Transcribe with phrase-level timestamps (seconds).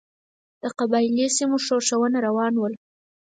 [0.61, 2.73] د قبایلي سیمو ښورښونه روان ول.